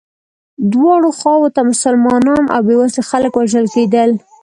[0.73, 4.11] دواړو خواوو ته مسلمانان او بیوزلي خلک وژل کېدل.